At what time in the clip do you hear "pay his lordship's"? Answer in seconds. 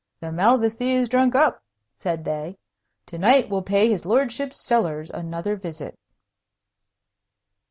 3.61-4.59